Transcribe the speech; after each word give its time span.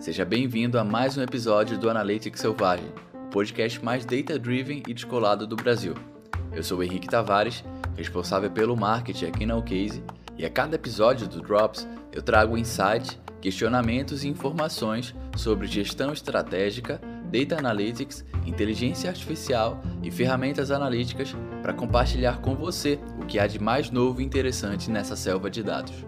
Seja 0.00 0.24
bem-vindo 0.24 0.76
a 0.76 0.82
mais 0.82 1.16
um 1.16 1.22
episódio 1.22 1.78
do 1.78 1.88
Analytics 1.88 2.40
Selvagem, 2.40 2.92
o 3.14 3.30
podcast 3.30 3.84
mais 3.84 4.04
data-driven 4.04 4.82
e 4.88 4.92
descolado 4.92 5.46
do 5.46 5.54
Brasil. 5.54 5.94
Eu 6.52 6.64
sou 6.64 6.78
o 6.78 6.82
Henrique 6.82 7.06
Tavares, 7.06 7.62
responsável 7.96 8.50
pelo 8.50 8.76
marketing 8.76 9.26
aqui 9.26 9.46
na 9.46 9.56
Ocase, 9.56 10.02
e 10.36 10.44
a 10.44 10.50
cada 10.50 10.74
episódio 10.74 11.28
do 11.28 11.40
Drops 11.40 11.86
eu 12.10 12.20
trago 12.20 12.58
insights, 12.58 13.20
questionamentos 13.40 14.24
e 14.24 14.28
informações 14.28 15.14
sobre 15.36 15.68
gestão 15.68 16.12
estratégica, 16.12 17.00
data 17.30 17.56
analytics, 17.56 18.24
inteligência 18.44 19.10
artificial 19.10 19.80
e 20.02 20.10
ferramentas 20.10 20.72
analíticas 20.72 21.36
para 21.62 21.72
compartilhar 21.72 22.40
com 22.40 22.56
você 22.56 22.98
que 23.30 23.38
há 23.38 23.46
de 23.46 23.60
mais 23.60 23.92
novo 23.92 24.20
e 24.20 24.24
interessante 24.24 24.90
nessa 24.90 25.14
selva 25.14 25.48
de 25.48 25.62
dados. 25.62 26.04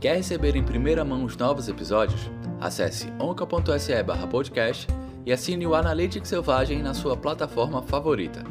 Quer 0.00 0.16
receber 0.16 0.54
em 0.54 0.62
primeira 0.62 1.04
mão 1.04 1.24
os 1.24 1.36
novos 1.36 1.68
episódios? 1.68 2.30
Acesse 2.60 3.12
onca.se 3.18 3.92
podcast 4.30 4.86
e 5.26 5.32
assine 5.32 5.66
o 5.66 5.74
Analytics 5.74 6.28
Selvagem 6.28 6.80
na 6.80 6.94
sua 6.94 7.16
plataforma 7.16 7.82
favorita. 7.82 8.44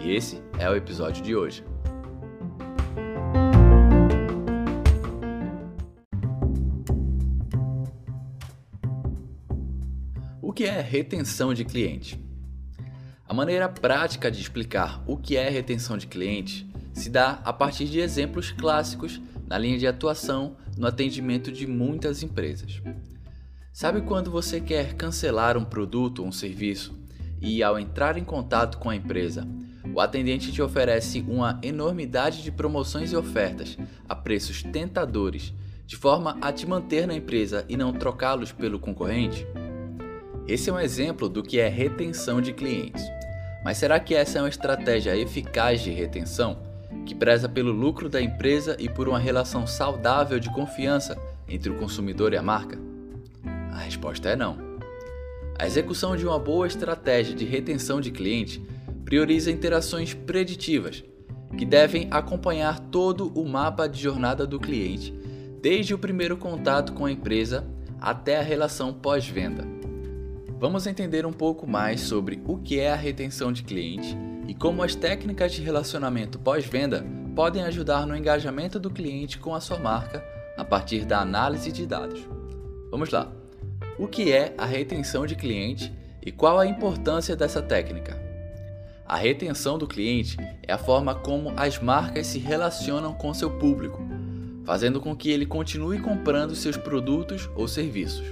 E 0.00 0.14
esse 0.14 0.40
é 0.60 0.70
o 0.70 0.76
episódio 0.76 1.24
de 1.24 1.34
hoje. 1.34 1.64
O 10.40 10.52
que 10.52 10.64
é 10.64 10.80
retenção 10.80 11.52
de 11.52 11.64
cliente? 11.64 12.24
A 13.26 13.34
maneira 13.34 13.68
prática 13.68 14.30
de 14.30 14.40
explicar 14.40 15.02
o 15.04 15.16
que 15.16 15.36
é 15.36 15.48
retenção 15.48 15.98
de 15.98 16.06
cliente 16.06 16.69
se 17.00 17.08
dá 17.08 17.40
a 17.44 17.52
partir 17.52 17.86
de 17.86 17.98
exemplos 17.98 18.52
clássicos 18.52 19.20
na 19.48 19.56
linha 19.56 19.78
de 19.78 19.86
atuação 19.86 20.56
no 20.76 20.86
atendimento 20.86 21.50
de 21.50 21.66
muitas 21.66 22.22
empresas. 22.22 22.82
Sabe 23.72 24.02
quando 24.02 24.30
você 24.30 24.60
quer 24.60 24.94
cancelar 24.94 25.56
um 25.56 25.64
produto 25.64 26.20
ou 26.20 26.28
um 26.28 26.32
serviço 26.32 26.94
e, 27.40 27.62
ao 27.62 27.78
entrar 27.78 28.18
em 28.18 28.24
contato 28.24 28.78
com 28.78 28.90
a 28.90 28.96
empresa, 28.96 29.48
o 29.94 30.00
atendente 30.00 30.52
te 30.52 30.60
oferece 30.60 31.24
uma 31.26 31.58
enormidade 31.62 32.42
de 32.42 32.52
promoções 32.52 33.12
e 33.12 33.16
ofertas 33.16 33.78
a 34.06 34.14
preços 34.14 34.62
tentadores, 34.62 35.54
de 35.86 35.96
forma 35.96 36.36
a 36.40 36.52
te 36.52 36.66
manter 36.66 37.06
na 37.06 37.14
empresa 37.14 37.64
e 37.68 37.76
não 37.76 37.92
trocá-los 37.92 38.52
pelo 38.52 38.78
concorrente? 38.78 39.46
Esse 40.46 40.68
é 40.68 40.72
um 40.72 40.78
exemplo 40.78 41.28
do 41.28 41.42
que 41.42 41.58
é 41.58 41.68
retenção 41.68 42.40
de 42.40 42.52
clientes. 42.52 43.02
Mas 43.64 43.78
será 43.78 43.98
que 43.98 44.14
essa 44.14 44.38
é 44.38 44.42
uma 44.42 44.48
estratégia 44.48 45.16
eficaz 45.16 45.80
de 45.80 45.90
retenção, 45.90 46.69
que 47.06 47.14
preza 47.14 47.48
pelo 47.48 47.72
lucro 47.72 48.08
da 48.08 48.20
empresa 48.20 48.76
e 48.78 48.88
por 48.88 49.08
uma 49.08 49.18
relação 49.18 49.66
saudável 49.66 50.38
de 50.38 50.52
confiança 50.52 51.16
entre 51.48 51.70
o 51.70 51.76
consumidor 51.76 52.32
e 52.32 52.36
a 52.36 52.42
marca? 52.42 52.78
A 53.72 53.78
resposta 53.78 54.28
é 54.28 54.36
não. 54.36 54.58
A 55.58 55.66
execução 55.66 56.16
de 56.16 56.26
uma 56.26 56.38
boa 56.38 56.66
estratégia 56.66 57.34
de 57.34 57.44
retenção 57.44 58.00
de 58.00 58.10
cliente 58.10 58.62
prioriza 59.04 59.50
interações 59.50 60.14
preditivas, 60.14 61.04
que 61.56 61.64
devem 61.64 62.08
acompanhar 62.10 62.78
todo 62.78 63.28
o 63.34 63.46
mapa 63.46 63.88
de 63.88 64.00
jornada 64.00 64.46
do 64.46 64.60
cliente, 64.60 65.12
desde 65.60 65.92
o 65.92 65.98
primeiro 65.98 66.36
contato 66.36 66.92
com 66.92 67.04
a 67.04 67.12
empresa 67.12 67.66
até 68.00 68.38
a 68.38 68.42
relação 68.42 68.92
pós-venda. 68.92 69.66
Vamos 70.58 70.86
entender 70.86 71.26
um 71.26 71.32
pouco 71.32 71.66
mais 71.66 72.02
sobre 72.02 72.40
o 72.46 72.58
que 72.58 72.78
é 72.78 72.92
a 72.92 72.96
retenção 72.96 73.52
de 73.52 73.62
cliente 73.62 74.16
e 74.50 74.54
como 74.54 74.82
as 74.82 74.96
técnicas 74.96 75.52
de 75.52 75.62
relacionamento 75.62 76.36
pós-venda 76.36 77.06
podem 77.36 77.62
ajudar 77.62 78.04
no 78.04 78.16
engajamento 78.16 78.80
do 78.80 78.90
cliente 78.90 79.38
com 79.38 79.54
a 79.54 79.60
sua 79.60 79.78
marca 79.78 80.26
a 80.58 80.64
partir 80.64 81.04
da 81.04 81.20
análise 81.20 81.70
de 81.70 81.86
dados. 81.86 82.20
Vamos 82.90 83.10
lá! 83.10 83.32
o 84.00 84.08
que 84.08 84.32
é 84.32 84.54
a 84.56 84.64
retenção 84.64 85.26
de 85.26 85.36
cliente 85.36 85.92
e 86.24 86.32
qual 86.32 86.58
a 86.58 86.66
importância 86.66 87.36
dessa 87.36 87.60
técnica. 87.60 88.18
A 89.04 89.14
retenção 89.14 89.76
do 89.76 89.86
cliente 89.86 90.38
é 90.66 90.72
a 90.72 90.78
forma 90.78 91.14
como 91.14 91.52
as 91.54 91.78
marcas 91.78 92.26
se 92.26 92.38
relacionam 92.38 93.12
com 93.12 93.34
seu 93.34 93.50
público, 93.58 94.02
fazendo 94.64 95.02
com 95.02 95.14
que 95.14 95.30
ele 95.30 95.44
continue 95.44 96.00
comprando 96.00 96.54
seus 96.54 96.78
produtos 96.78 97.50
ou 97.54 97.68
serviços. 97.68 98.24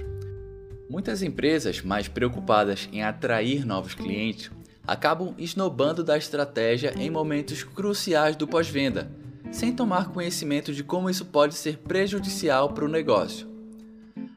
Muitas 0.89 1.21
empresas 1.21 1.83
mais 1.83 2.07
preocupadas 2.07 2.89
em 2.91 3.03
atrair 3.03 3.63
novos 3.63 3.93
clientes 3.93 4.49
acabam 4.89 5.35
esnobando 5.37 6.03
da 6.03 6.17
estratégia 6.17 6.95
em 6.97 7.11
momentos 7.11 7.63
cruciais 7.63 8.35
do 8.35 8.47
pós-venda, 8.47 9.11
sem 9.51 9.71
tomar 9.71 10.09
conhecimento 10.09 10.73
de 10.73 10.83
como 10.83 11.11
isso 11.11 11.25
pode 11.25 11.53
ser 11.53 11.77
prejudicial 11.77 12.69
para 12.69 12.85
o 12.85 12.87
negócio. 12.87 13.47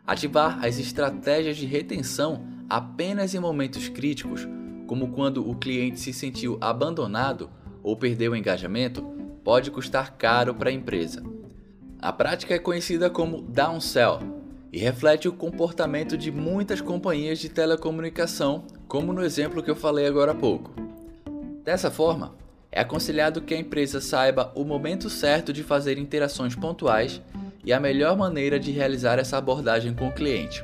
Ativar 0.06 0.62
as 0.62 0.78
estratégias 0.78 1.56
de 1.56 1.64
retenção 1.64 2.44
apenas 2.68 3.34
em 3.34 3.38
momentos 3.38 3.88
críticos, 3.88 4.46
como 4.86 5.08
quando 5.12 5.48
o 5.48 5.54
cliente 5.54 5.98
se 5.98 6.12
sentiu 6.12 6.58
abandonado 6.60 7.48
ou 7.82 7.96
perdeu 7.96 8.32
o 8.32 8.36
engajamento, 8.36 9.00
pode 9.42 9.70
custar 9.70 10.18
caro 10.18 10.54
para 10.54 10.68
a 10.68 10.72
empresa. 10.72 11.22
A 11.98 12.12
prática 12.12 12.54
é 12.54 12.58
conhecida 12.58 13.08
como 13.08 13.40
downsell 13.40 14.18
e 14.70 14.78
reflete 14.78 15.28
o 15.28 15.32
comportamento 15.32 16.14
de 16.14 16.30
muitas 16.30 16.82
companhias 16.82 17.38
de 17.38 17.48
telecomunicação, 17.48 18.66
como 18.92 19.10
no 19.10 19.24
exemplo 19.24 19.62
que 19.62 19.70
eu 19.70 19.74
falei 19.74 20.06
agora 20.06 20.32
há 20.32 20.34
pouco. 20.34 20.70
Dessa 21.64 21.90
forma, 21.90 22.34
é 22.70 22.82
aconselhado 22.82 23.40
que 23.40 23.54
a 23.54 23.58
empresa 23.58 24.02
saiba 24.02 24.52
o 24.54 24.64
momento 24.64 25.08
certo 25.08 25.50
de 25.50 25.62
fazer 25.62 25.96
interações 25.96 26.54
pontuais 26.54 27.18
e 27.64 27.72
a 27.72 27.80
melhor 27.80 28.14
maneira 28.18 28.60
de 28.60 28.70
realizar 28.70 29.18
essa 29.18 29.38
abordagem 29.38 29.94
com 29.94 30.08
o 30.08 30.12
cliente. 30.12 30.62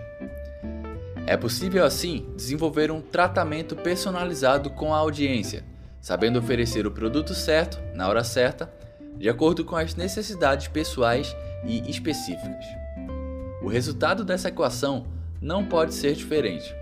É 1.27 1.39
possível, 1.39 1.83
assim, 1.87 2.27
desenvolver 2.37 2.91
um 2.91 3.01
tratamento 3.01 3.75
personalizado 3.75 4.69
com 4.69 4.93
a 4.93 4.99
audiência, 4.99 5.65
sabendo 5.99 6.39
oferecer 6.39 6.87
o 6.87 6.91
produto 6.91 7.33
certo, 7.33 7.81
na 7.95 8.11
hora 8.11 8.23
certa, 8.23 8.71
de 9.17 9.31
acordo 9.31 9.65
com 9.65 9.75
as 9.75 9.95
necessidades 9.95 10.69
pessoais 10.69 11.35
e 11.65 11.91
específicas. 11.91 12.67
O 13.63 13.69
resultado 13.69 14.23
dessa 14.23 14.51
equação 14.51 15.07
não 15.41 15.65
pode 15.65 15.95
ser 15.95 16.13
diferente. 16.13 16.77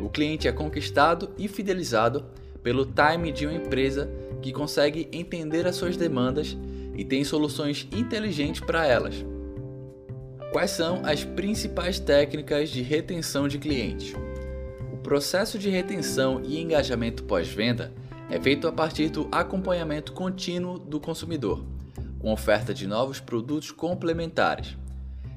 O 0.00 0.08
cliente 0.08 0.48
é 0.48 0.52
conquistado 0.52 1.30
e 1.36 1.46
fidelizado 1.46 2.24
pelo 2.62 2.86
time 2.86 3.30
de 3.30 3.46
uma 3.46 3.54
empresa 3.54 4.10
que 4.40 4.52
consegue 4.52 5.08
entender 5.12 5.66
as 5.66 5.76
suas 5.76 5.96
demandas 5.96 6.56
e 6.94 7.04
tem 7.04 7.22
soluções 7.24 7.86
inteligentes 7.92 8.60
para 8.60 8.86
elas. 8.86 9.24
Quais 10.52 10.70
são 10.70 11.02
as 11.04 11.24
principais 11.24 12.00
técnicas 12.00 12.70
de 12.70 12.82
retenção 12.82 13.46
de 13.46 13.58
cliente? 13.58 14.16
O 14.92 14.96
processo 14.96 15.58
de 15.58 15.70
retenção 15.70 16.42
e 16.44 16.60
engajamento 16.60 17.24
pós-venda 17.24 17.92
é 18.28 18.40
feito 18.40 18.66
a 18.66 18.72
partir 18.72 19.10
do 19.10 19.28
acompanhamento 19.30 20.12
contínuo 20.12 20.78
do 20.78 21.00
consumidor, 21.00 21.64
com 22.18 22.32
oferta 22.32 22.72
de 22.74 22.86
novos 22.86 23.20
produtos 23.20 23.70
complementares. 23.70 24.76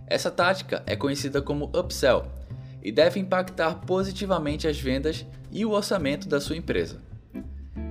Essa 0.08 0.30
tática 0.30 0.84
é 0.86 0.96
conhecida 0.96 1.42
como 1.42 1.72
upsell 1.78 2.26
e 2.84 2.92
deve 2.92 3.20
impactar 3.20 3.76
positivamente 3.86 4.68
as 4.68 4.78
vendas 4.78 5.26
e 5.52 5.66
o 5.66 5.72
orçamento 5.72 6.28
da 6.28 6.42
sua 6.42 6.58
empresa. 6.58 7.00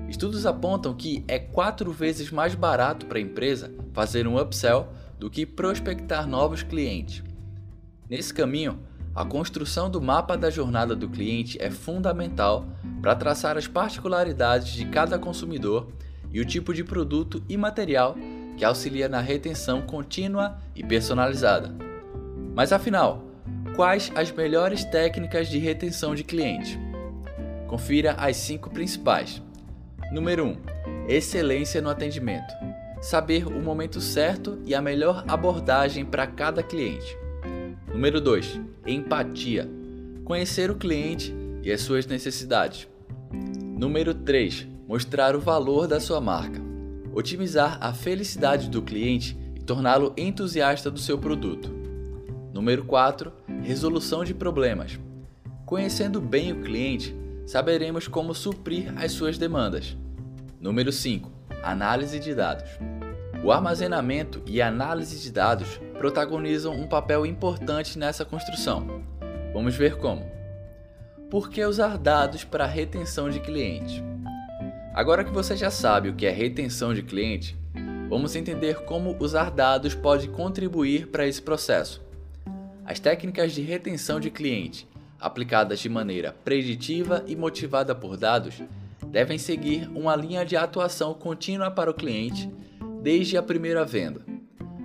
Estudos 0.09 0.45
apontam 0.45 0.93
que 0.93 1.25
é 1.27 1.39
quatro 1.39 1.91
vezes 1.91 2.31
mais 2.31 2.55
barato 2.55 3.07
para 3.07 3.19
a 3.19 3.23
empresa 3.23 3.73
fazer 3.95 4.27
um 4.27 4.39
upsell 4.39 4.89
do 5.19 5.31
que 5.31 5.47
prospectar 5.47 6.29
novos 6.29 6.63
clientes. 6.63 7.23
Nesse 8.11 8.35
caminho, 8.35 8.79
a 9.15 9.25
construção 9.25 9.91
do 9.91 10.03
mapa 10.03 10.37
da 10.37 10.51
jornada 10.51 10.95
do 10.95 11.09
cliente 11.09 11.57
é 11.63 11.71
fundamental 11.71 12.67
para 13.01 13.17
traçar 13.17 13.57
as 13.57 13.67
particularidades 13.67 14.73
de 14.73 14.85
cada 14.85 15.19
consumidor 15.19 15.91
e 16.31 16.41
o 16.41 16.45
tipo 16.45 16.75
de 16.75 16.85
produto 16.85 17.43
e 17.49 17.57
material 17.57 18.15
que 18.57 18.65
auxilia 18.65 19.09
na 19.09 19.21
retenção 19.21 19.81
contínua 19.81 20.59
e 20.75 20.85
personalizada. 20.85 21.75
Mas 22.55 22.73
afinal, 22.73 23.31
quais 23.75 24.13
as 24.15 24.31
melhores 24.31 24.85
técnicas 24.85 25.49
de 25.49 25.59
retenção 25.59 26.15
de 26.15 26.25
cliente? 26.25 26.79
Confira 27.67 28.13
as 28.13 28.37
cinco 28.37 28.71
principais. 28.71 29.43
Número 30.13 30.45
1. 30.45 30.57
Excelência 31.09 31.81
no 31.81 31.91
atendimento 31.91 32.53
saber 33.03 33.49
o 33.49 33.61
momento 33.61 34.01
certo 34.01 34.63
e 34.65 34.77
a 34.77 34.81
melhor 34.81 35.25
abordagem 35.27 36.05
para 36.05 36.25
cada 36.25 36.63
cliente. 36.63 37.19
Número 37.93 38.21
2. 38.21 38.61
Empatia. 38.87 39.69
Conhecer 40.25 40.71
o 40.71 40.77
cliente 40.77 41.35
e 41.65 41.73
as 41.73 41.81
suas 41.81 42.07
necessidades. 42.07 42.87
Número 43.33 44.15
3. 44.15 44.69
Mostrar 44.87 45.35
o 45.35 45.41
valor 45.41 45.89
da 45.89 45.99
sua 45.99 46.21
marca. 46.21 46.61
Otimizar 47.13 47.77
a 47.81 47.93
felicidade 47.93 48.71
do 48.71 48.81
cliente 48.81 49.37
e 49.57 49.61
torná-lo 49.61 50.15
entusiasta 50.17 50.89
do 50.89 51.01
seu 51.01 51.19
produto. 51.19 51.71
Número 52.55 52.85
4. 52.85 53.33
Resolução 53.62 54.25
de 54.25 54.35
problemas. 54.35 54.99
Conhecendo 55.64 56.20
bem 56.20 56.53
o 56.53 56.62
cliente, 56.62 57.17
saberemos 57.47 58.09
como 58.09 58.35
suprir 58.35 58.93
as 58.97 59.12
suas 59.12 59.38
demandas. 59.38 59.97
Número 60.61 60.91
5 60.91 61.31
Análise 61.62 62.19
de 62.19 62.35
dados. 62.35 62.69
O 63.44 63.53
armazenamento 63.53 64.43
e 64.47 64.61
análise 64.61 65.20
de 65.20 65.31
dados 65.31 65.81
protagonizam 65.97 66.75
um 66.75 66.88
papel 66.88 67.25
importante 67.25 67.97
nessa 67.97 68.25
construção. 68.25 69.05
Vamos 69.55 69.76
ver 69.76 69.97
como. 69.97 70.29
Por 71.31 71.49
que 71.49 71.64
usar 71.64 71.97
dados 71.97 72.43
para 72.43 72.67
retenção 72.67 73.31
de 73.31 73.38
cliente? 73.38 74.03
Agora 74.93 75.23
que 75.23 75.31
você 75.31 75.56
já 75.56 75.70
sabe 75.70 76.09
o 76.09 76.14
que 76.14 76.26
é 76.26 76.31
retenção 76.31 76.93
de 76.93 77.03
cliente, 77.03 77.56
vamos 78.09 78.35
entender 78.35 78.82
como 78.85 79.17
usar 79.20 79.53
dados 79.53 79.94
pode 79.94 80.26
contribuir 80.26 81.06
para 81.06 81.29
esse 81.29 81.41
processo. 81.41 82.12
As 82.84 82.99
técnicas 82.99 83.52
de 83.52 83.62
retenção 83.62 84.19
de 84.19 84.31
cliente, 84.31 84.88
aplicadas 85.20 85.79
de 85.79 85.88
maneira 85.88 86.34
preditiva 86.44 87.25
e 87.26 87.37
motivada 87.37 87.94
por 87.94 88.17
dados, 88.17 88.61
devem 89.06 89.38
seguir 89.38 89.88
uma 89.94 90.17
linha 90.17 90.44
de 90.44 90.56
atuação 90.56 91.14
contínua 91.14 91.70
para 91.70 91.90
o 91.90 91.94
cliente 91.94 92.50
desde 93.00 93.37
a 93.37 93.43
primeira 93.43 93.84
venda. 93.84 94.20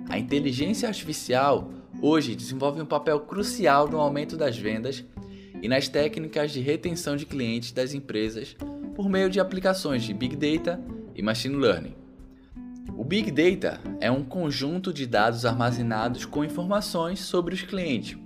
A 0.08 0.18
inteligência 0.18 0.88
artificial 0.88 1.70
hoje 2.00 2.36
desenvolve 2.36 2.80
um 2.80 2.86
papel 2.86 3.20
crucial 3.20 3.88
no 3.88 3.98
aumento 3.98 4.36
das 4.36 4.56
vendas 4.56 5.04
e 5.60 5.68
nas 5.68 5.88
técnicas 5.88 6.52
de 6.52 6.60
retenção 6.60 7.16
de 7.16 7.26
clientes 7.26 7.72
das 7.72 7.94
empresas 7.94 8.56
por 8.94 9.08
meio 9.08 9.28
de 9.28 9.40
aplicações 9.40 10.04
de 10.04 10.14
Big 10.14 10.36
Data 10.36 10.80
e 11.14 11.22
Machine 11.22 11.56
Learning. 11.56 11.97
Big 13.08 13.30
Data 13.30 13.80
é 14.02 14.10
um 14.10 14.22
conjunto 14.22 14.92
de 14.92 15.06
dados 15.06 15.46
armazenados 15.46 16.26
com 16.26 16.44
informações 16.44 17.20
sobre 17.20 17.54
os 17.54 17.62
clientes, 17.62 18.18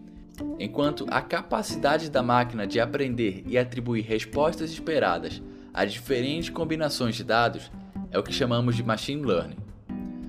enquanto 0.58 1.06
a 1.08 1.20
capacidade 1.20 2.10
da 2.10 2.20
máquina 2.20 2.66
de 2.66 2.80
aprender 2.80 3.44
e 3.46 3.56
atribuir 3.56 4.02
respostas 4.02 4.72
esperadas 4.72 5.40
a 5.72 5.84
diferentes 5.84 6.50
combinações 6.50 7.14
de 7.14 7.22
dados 7.22 7.70
é 8.10 8.18
o 8.18 8.24
que 8.24 8.32
chamamos 8.32 8.74
de 8.74 8.82
Machine 8.82 9.22
Learning. 9.22 9.56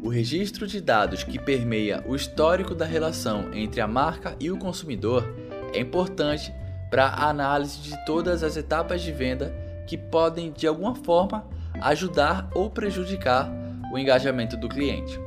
O 0.04 0.10
registro 0.10 0.68
de 0.68 0.80
dados 0.80 1.24
que 1.24 1.40
permeia 1.40 2.04
o 2.08 2.16
histórico 2.16 2.76
da 2.76 2.86
relação 2.86 3.52
entre 3.56 3.82
a 3.82 3.88
marca 3.88 4.38
e 4.40 4.52
o 4.52 4.58
consumidor 4.60 5.34
é 5.74 5.80
importante 5.80 6.54
para 6.92 7.08
a 7.08 7.28
análise 7.28 7.80
de 7.80 8.06
todas 8.06 8.44
as 8.44 8.56
etapas 8.56 9.02
de 9.02 9.12
venda 9.12 9.52
que 9.88 9.98
podem, 9.98 10.52
de 10.52 10.68
alguma 10.68 10.94
forma, 10.94 11.44
ajudar 11.82 12.52
ou 12.54 12.70
prejudicar 12.70 13.63
o 13.94 13.98
engajamento 14.00 14.58
do 14.58 14.68
cliente. 14.68 15.20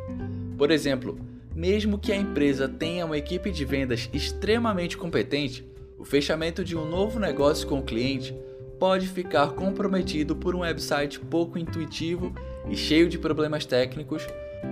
Por 0.58 0.72
exemplo, 0.72 1.16
mesmo 1.54 2.00
que 2.00 2.10
a 2.10 2.16
empresa 2.16 2.68
tenha 2.68 3.06
uma 3.06 3.16
equipe 3.16 3.52
de 3.52 3.64
vendas 3.64 4.10
extremamente 4.12 4.96
competente, 4.96 5.64
o 5.96 6.04
fechamento 6.04 6.64
de 6.64 6.76
um 6.76 6.84
novo 6.84 7.20
negócio 7.20 7.68
com 7.68 7.78
o 7.78 7.84
cliente 7.84 8.36
pode 8.76 9.06
ficar 9.06 9.52
comprometido 9.52 10.34
por 10.34 10.56
um 10.56 10.60
website 10.60 11.20
pouco 11.20 11.56
intuitivo 11.56 12.34
e 12.68 12.76
cheio 12.76 13.08
de 13.08 13.16
problemas 13.16 13.64
técnicos 13.64 14.26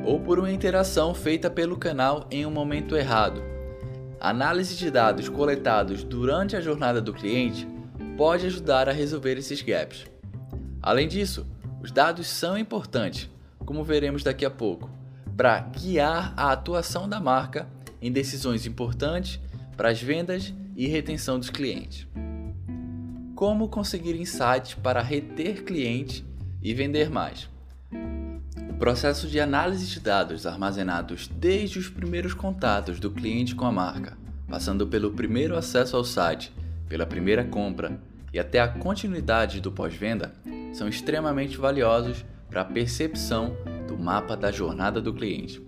ou 0.04 0.18
por 0.18 0.40
uma 0.40 0.50
interação 0.50 1.14
feita 1.14 1.48
pelo 1.48 1.76
canal 1.76 2.26
em 2.32 2.44
um 2.44 2.50
momento 2.50 2.96
errado. 2.96 3.40
Análise 4.18 4.74
de 4.74 4.90
dados 4.90 5.28
coletados 5.28 6.02
durante 6.02 6.56
a 6.56 6.60
jornada 6.60 7.00
do 7.00 7.14
cliente 7.14 7.64
pode 8.16 8.44
ajudar 8.46 8.88
a 8.88 8.92
resolver 8.92 9.38
esses 9.38 9.62
gaps. 9.62 10.04
Além 10.82 11.06
disso, 11.06 11.46
os 11.80 11.92
dados 11.92 12.26
são 12.26 12.58
importantes, 12.58 13.30
como 13.64 13.84
veremos 13.84 14.22
daqui 14.22 14.44
a 14.44 14.50
pouco, 14.50 14.90
para 15.36 15.60
guiar 15.60 16.32
a 16.36 16.52
atuação 16.52 17.08
da 17.08 17.20
marca 17.20 17.66
em 18.00 18.12
decisões 18.12 18.66
importantes 18.66 19.40
para 19.76 19.88
as 19.88 20.00
vendas 20.00 20.52
e 20.76 20.86
retenção 20.86 21.38
dos 21.38 21.50
clientes. 21.50 22.06
Como 23.34 23.68
conseguir 23.68 24.14
insights 24.14 24.74
para 24.74 25.02
reter 25.02 25.64
clientes 25.64 26.22
e 26.62 26.72
vender 26.72 27.10
mais? 27.10 27.48
O 28.70 28.74
processo 28.74 29.26
de 29.26 29.40
análise 29.40 29.86
de 29.86 30.00
dados 30.00 30.46
armazenados 30.46 31.28
desde 31.28 31.78
os 31.78 31.88
primeiros 31.88 32.34
contatos 32.34 33.00
do 33.00 33.10
cliente 33.10 33.54
com 33.54 33.64
a 33.64 33.72
marca, 33.72 34.16
passando 34.48 34.86
pelo 34.86 35.12
primeiro 35.12 35.56
acesso 35.56 35.96
ao 35.96 36.04
site, 36.04 36.52
pela 36.88 37.06
primeira 37.06 37.44
compra 37.44 37.98
e 38.32 38.38
até 38.38 38.60
a 38.60 38.68
continuidade 38.68 39.60
do 39.60 39.72
pós-venda, 39.72 40.32
são 40.72 40.88
extremamente 40.88 41.56
valiosos 41.56 42.24
para 42.54 42.62
a 42.62 42.64
percepção 42.64 43.56
do 43.88 43.98
mapa 43.98 44.36
da 44.36 44.52
jornada 44.52 45.00
do 45.00 45.12
cliente. 45.12 45.60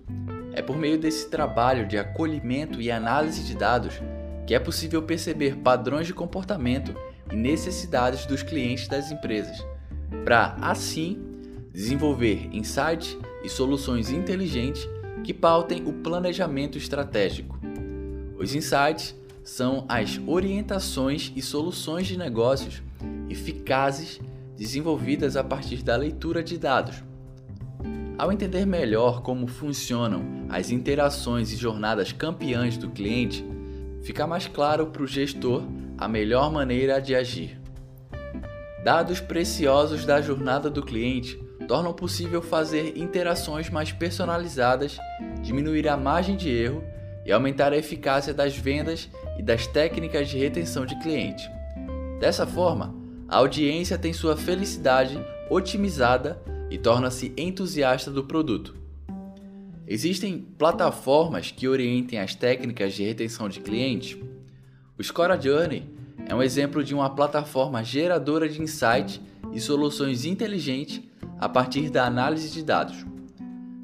É 0.52 0.62
por 0.62 0.76
meio 0.76 0.96
desse 0.96 1.28
trabalho 1.28 1.84
de 1.84 1.98
acolhimento 1.98 2.80
e 2.80 2.92
análise 2.92 3.42
de 3.42 3.56
dados 3.56 4.00
que 4.46 4.54
é 4.54 4.60
possível 4.60 5.02
perceber 5.02 5.56
padrões 5.56 6.06
de 6.06 6.14
comportamento 6.14 6.94
e 7.32 7.34
necessidades 7.34 8.24
dos 8.24 8.44
clientes 8.44 8.86
das 8.86 9.10
empresas, 9.10 9.66
para 10.24 10.56
assim 10.60 11.20
desenvolver 11.72 12.48
insights 12.52 13.18
e 13.42 13.48
soluções 13.48 14.08
inteligentes 14.08 14.88
que 15.24 15.34
pautem 15.34 15.82
o 15.88 15.92
planejamento 15.92 16.78
estratégico. 16.78 17.58
Os 18.38 18.54
insights 18.54 19.12
são 19.42 19.84
as 19.88 20.20
orientações 20.24 21.32
e 21.34 21.42
soluções 21.42 22.06
de 22.06 22.16
negócios 22.16 22.80
eficazes 23.28 24.20
desenvolvidas 24.56 25.36
a 25.36 25.44
partir 25.44 25.82
da 25.82 25.96
leitura 25.96 26.42
de 26.42 26.58
dados. 26.58 27.02
Ao 28.18 28.32
entender 28.32 28.64
melhor 28.64 29.20
como 29.20 29.46
funcionam 29.46 30.46
as 30.48 30.70
interações 30.70 31.52
e 31.52 31.56
jornadas 31.56 32.12
campeãs 32.12 32.78
do 32.78 32.90
cliente, 32.90 33.44
fica 34.02 34.26
mais 34.26 34.46
claro 34.46 34.86
para 34.86 35.02
o 35.02 35.06
gestor 35.06 35.62
a 35.98 36.08
melhor 36.08 36.50
maneira 36.50 36.98
de 37.00 37.14
agir. 37.14 37.60
Dados 38.82 39.20
preciosos 39.20 40.06
da 40.06 40.22
jornada 40.22 40.70
do 40.70 40.82
cliente 40.82 41.36
tornam 41.66 41.92
possível 41.92 42.40
fazer 42.40 42.96
interações 42.96 43.68
mais 43.68 43.92
personalizadas, 43.92 44.98
diminuir 45.42 45.88
a 45.88 45.96
margem 45.96 46.36
de 46.36 46.48
erro 46.48 46.82
e 47.24 47.32
aumentar 47.32 47.72
a 47.72 47.76
eficácia 47.76 48.32
das 48.32 48.56
vendas 48.56 49.10
e 49.38 49.42
das 49.42 49.66
técnicas 49.66 50.28
de 50.28 50.38
retenção 50.38 50.86
de 50.86 50.98
cliente. 51.00 51.50
Dessa 52.20 52.46
forma, 52.46 52.94
a 53.28 53.36
audiência 53.36 53.98
tem 53.98 54.12
sua 54.12 54.36
felicidade 54.36 55.18
otimizada 55.50 56.40
e 56.70 56.78
torna-se 56.78 57.32
entusiasta 57.36 58.10
do 58.10 58.24
produto. 58.24 58.74
Existem 59.86 60.38
plataformas 60.58 61.50
que 61.50 61.68
orientem 61.68 62.18
as 62.18 62.34
técnicas 62.34 62.94
de 62.94 63.04
retenção 63.04 63.48
de 63.48 63.60
cliente? 63.60 64.22
O 64.98 65.02
Scora 65.02 65.40
Journey 65.40 65.84
é 66.28 66.34
um 66.34 66.42
exemplo 66.42 66.82
de 66.82 66.94
uma 66.94 67.10
plataforma 67.10 67.84
geradora 67.84 68.48
de 68.48 68.60
insights 68.60 69.20
e 69.52 69.60
soluções 69.60 70.24
inteligentes 70.24 71.02
a 71.38 71.48
partir 71.48 71.90
da 71.90 72.04
análise 72.04 72.50
de 72.50 72.62
dados. 72.62 73.04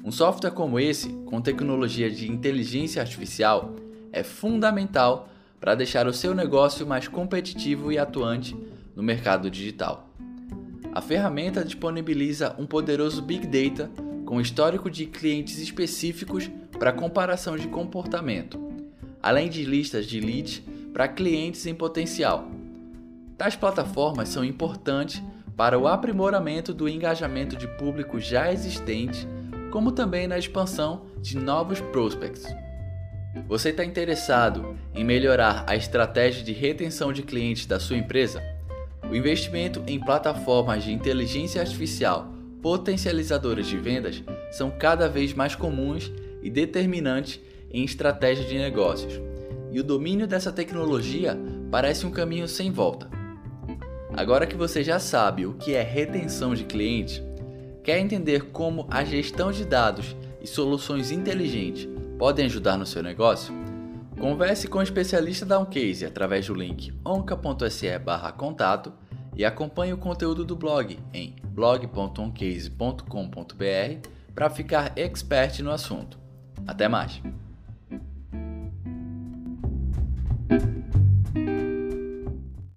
Um 0.03 0.11
software 0.11 0.51
como 0.51 0.79
esse, 0.79 1.09
com 1.25 1.39
tecnologia 1.39 2.11
de 2.11 2.29
inteligência 2.29 3.01
artificial, 3.01 3.75
é 4.11 4.23
fundamental 4.23 5.29
para 5.59 5.75
deixar 5.75 6.07
o 6.07 6.13
seu 6.13 6.35
negócio 6.35 6.85
mais 6.85 7.07
competitivo 7.07 7.89
e 7.89 7.97
atuante 7.97 8.53
no 8.95 9.03
mercado 9.03 9.49
digital. 9.49 10.09
A 10.93 11.01
ferramenta 11.01 11.63
disponibiliza 11.63 12.55
um 12.59 12.65
poderoso 12.65 13.21
Big 13.21 13.47
Data 13.47 13.89
com 14.25 14.39
histórico 14.39 14.89
de 14.89 15.05
clientes 15.05 15.59
específicos 15.59 16.49
para 16.79 16.93
comparação 16.93 17.57
de 17.57 17.67
comportamento, 17.67 18.59
além 19.21 19.49
de 19.49 19.63
listas 19.63 20.05
de 20.05 20.19
leads 20.19 20.61
para 20.93 21.07
clientes 21.07 21.65
em 21.65 21.73
potencial. 21.73 22.47
Tais 23.37 23.55
plataformas 23.55 24.29
são 24.29 24.43
importantes 24.43 25.21
para 25.57 25.77
o 25.77 25.87
aprimoramento 25.87 26.73
do 26.73 26.87
engajamento 26.87 27.55
de 27.55 27.67
público 27.77 28.19
já 28.19 28.51
existente, 28.51 29.27
como 29.71 29.91
também 29.91 30.27
na 30.27 30.37
expansão 30.37 31.05
de 31.21 31.37
novos 31.37 31.81
prospects. 31.81 32.45
Você 33.47 33.69
está 33.69 33.83
interessado 33.83 34.77
em 34.93 35.03
melhorar 35.03 35.65
a 35.67 35.75
estratégia 35.75 36.43
de 36.43 36.53
retenção 36.53 37.11
de 37.11 37.23
clientes 37.23 37.65
da 37.65 37.79
sua 37.79 37.97
empresa? 37.97 38.52
O 39.13 39.15
investimento 39.15 39.83
em 39.85 39.99
plataformas 39.99 40.83
de 40.83 40.91
inteligência 40.91 41.61
artificial 41.61 42.33
potencializadoras 42.63 43.67
de 43.67 43.77
vendas 43.77 44.23
são 44.51 44.71
cada 44.71 45.07
vez 45.07 45.35
mais 45.35 45.53
comuns 45.53 46.11
e 46.41 46.49
determinantes 46.49 47.39
em 47.71 47.83
estratégia 47.83 48.43
de 48.43 48.57
negócios, 48.57 49.21
e 49.71 49.79
o 49.79 49.83
domínio 49.83 50.25
dessa 50.25 50.51
tecnologia 50.51 51.37
parece 51.69 52.07
um 52.07 52.11
caminho 52.11 52.47
sem 52.47 52.71
volta. 52.71 53.07
Agora 54.17 54.47
que 54.47 54.57
você 54.57 54.83
já 54.83 54.97
sabe 54.97 55.45
o 55.45 55.53
que 55.53 55.75
é 55.75 55.83
retenção 55.83 56.55
de 56.55 56.63
cliente, 56.63 57.23
quer 57.83 57.99
entender 57.99 58.45
como 58.45 58.87
a 58.89 59.05
gestão 59.05 59.51
de 59.51 59.63
dados 59.63 60.15
e 60.41 60.47
soluções 60.47 61.11
inteligentes 61.11 61.87
podem 62.17 62.45
ajudar 62.45 62.79
no 62.79 62.85
seu 62.87 63.03
negócio? 63.03 63.53
Converse 64.19 64.67
com 64.67 64.79
o 64.79 64.83
especialista 64.83 65.45
da 65.45 65.59
Uncase 65.59 66.03
através 66.03 66.47
do 66.47 66.55
link 66.55 66.91
onca.se/contato 67.05 69.02
e 69.35 69.45
acompanhe 69.45 69.93
o 69.93 69.97
conteúdo 69.97 70.45
do 70.45 70.55
blog 70.55 70.99
em 71.13 71.35
blog.oncase.com.br 71.45 74.09
para 74.33 74.49
ficar 74.49 74.97
expert 74.97 75.61
no 75.61 75.71
assunto. 75.71 76.17
Até 76.67 76.87
mais! 76.87 77.21